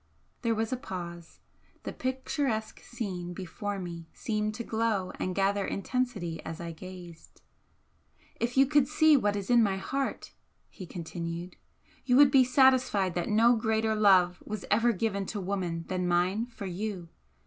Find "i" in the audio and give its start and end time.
6.59-6.71